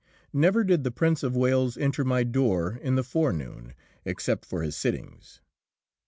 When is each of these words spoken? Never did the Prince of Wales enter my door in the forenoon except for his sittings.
Never 0.33 0.63
did 0.63 0.83
the 0.83 0.89
Prince 0.89 1.21
of 1.21 1.35
Wales 1.35 1.77
enter 1.77 2.03
my 2.03 2.23
door 2.23 2.79
in 2.81 2.95
the 2.95 3.03
forenoon 3.03 3.75
except 4.03 4.45
for 4.45 4.63
his 4.63 4.75
sittings. 4.75 5.41